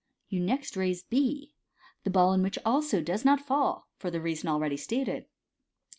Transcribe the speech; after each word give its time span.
You 0.29 0.39
next 0.39 0.75
raise 0.75 1.03
B, 1.03 1.53
the 2.05 2.09
ball 2.09 2.33
in 2.33 2.41
which 2.41 2.57
also 2.65 3.03
does 3.03 3.23
not 3.23 3.39
fall, 3.39 3.87
for 3.97 4.09
the 4.09 4.17
leason 4.17 4.49
already 4.49 4.75
stated. 4.77 5.27